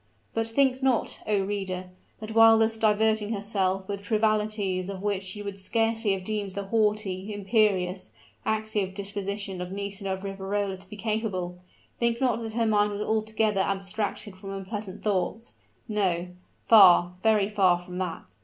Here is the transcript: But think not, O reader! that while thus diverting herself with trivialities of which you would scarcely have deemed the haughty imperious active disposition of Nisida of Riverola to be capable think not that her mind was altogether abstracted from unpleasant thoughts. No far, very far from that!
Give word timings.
But 0.33 0.47
think 0.47 0.81
not, 0.81 1.19
O 1.27 1.41
reader! 1.43 1.91
that 2.19 2.31
while 2.33 2.57
thus 2.57 2.79
diverting 2.79 3.33
herself 3.33 3.87
with 3.87 4.01
trivialities 4.01 4.89
of 4.89 5.03
which 5.03 5.35
you 5.35 5.43
would 5.43 5.59
scarcely 5.59 6.13
have 6.13 6.23
deemed 6.23 6.55
the 6.55 6.63
haughty 6.65 7.31
imperious 7.31 8.09
active 8.43 8.95
disposition 8.95 9.61
of 9.61 9.71
Nisida 9.71 10.11
of 10.13 10.23
Riverola 10.23 10.77
to 10.79 10.89
be 10.89 10.95
capable 10.97 11.59
think 11.99 12.19
not 12.19 12.39
that 12.41 12.53
her 12.53 12.65
mind 12.65 12.93
was 12.93 13.01
altogether 13.03 13.61
abstracted 13.61 14.35
from 14.37 14.53
unpleasant 14.53 15.03
thoughts. 15.03 15.53
No 15.87 16.29
far, 16.67 17.15
very 17.21 17.47
far 17.47 17.77
from 17.77 17.99
that! 17.99 18.33